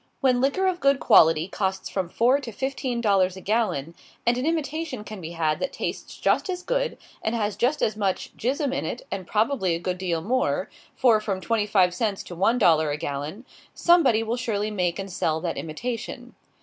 [0.19, 3.93] When liquor of good quality costs from four to fifteen dollars a gallon,
[4.25, 7.95] and an imitation can be had that tastes just as good, and has just as
[7.95, 12.23] much "jizm" in it, and probably a good deal more, for from twenty five cents
[12.23, 13.45] to one dollar a gallon,
[13.75, 16.33] somebody will surely make and sell that imitation.